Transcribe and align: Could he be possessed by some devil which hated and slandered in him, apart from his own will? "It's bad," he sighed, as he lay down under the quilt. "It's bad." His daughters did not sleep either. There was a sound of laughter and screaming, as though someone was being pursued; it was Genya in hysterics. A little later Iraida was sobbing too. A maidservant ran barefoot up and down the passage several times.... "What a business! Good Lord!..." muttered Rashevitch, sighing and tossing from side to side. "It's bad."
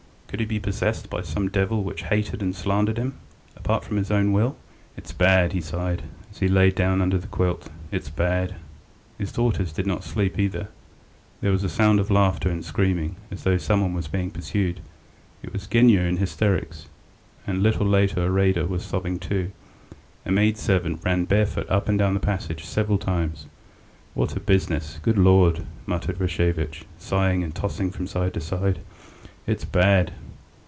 Could 0.31 0.39
he 0.39 0.45
be 0.45 0.61
possessed 0.61 1.09
by 1.09 1.23
some 1.23 1.49
devil 1.49 1.83
which 1.83 2.03
hated 2.03 2.41
and 2.41 2.55
slandered 2.55 2.97
in 2.97 3.07
him, 3.07 3.13
apart 3.57 3.83
from 3.83 3.97
his 3.97 4.09
own 4.09 4.31
will? 4.31 4.55
"It's 4.95 5.11
bad," 5.11 5.51
he 5.51 5.59
sighed, 5.59 6.03
as 6.31 6.39
he 6.39 6.47
lay 6.47 6.69
down 6.71 7.01
under 7.01 7.17
the 7.17 7.27
quilt. 7.27 7.69
"It's 7.91 8.09
bad." 8.09 8.55
His 9.17 9.33
daughters 9.33 9.73
did 9.73 9.85
not 9.85 10.05
sleep 10.05 10.39
either. 10.39 10.69
There 11.41 11.51
was 11.51 11.65
a 11.65 11.69
sound 11.69 11.99
of 11.99 12.09
laughter 12.09 12.49
and 12.49 12.63
screaming, 12.63 13.17
as 13.29 13.43
though 13.43 13.57
someone 13.57 13.93
was 13.93 14.07
being 14.07 14.31
pursued; 14.31 14.79
it 15.43 15.51
was 15.51 15.67
Genya 15.67 15.99
in 16.03 16.15
hysterics. 16.15 16.85
A 17.45 17.51
little 17.53 17.85
later 17.85 18.23
Iraida 18.23 18.65
was 18.67 18.85
sobbing 18.85 19.19
too. 19.19 19.51
A 20.25 20.31
maidservant 20.31 21.03
ran 21.03 21.25
barefoot 21.25 21.69
up 21.69 21.89
and 21.89 21.99
down 21.99 22.13
the 22.13 22.21
passage 22.21 22.63
several 22.63 22.97
times.... 22.97 23.47
"What 24.13 24.37
a 24.37 24.39
business! 24.39 24.97
Good 25.01 25.17
Lord!..." 25.17 25.65
muttered 25.85 26.19
Rashevitch, 26.21 26.85
sighing 26.97 27.43
and 27.43 27.53
tossing 27.53 27.91
from 27.91 28.07
side 28.07 28.33
to 28.35 28.39
side. 28.39 28.79
"It's 29.47 29.65
bad." 29.65 30.13